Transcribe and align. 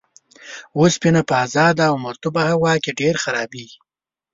اوسپنه 0.79 1.21
په 1.29 1.33
ازاده 1.45 1.83
او 1.91 1.95
مرطوبه 2.05 2.41
هوا 2.51 2.73
کې 2.83 2.91
ډیر 3.01 3.15
خرابیږي. 3.23 3.79